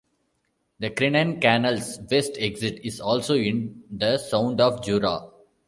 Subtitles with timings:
[0.79, 5.29] The Crinan Canal's west exit is also in the Sound of Jura.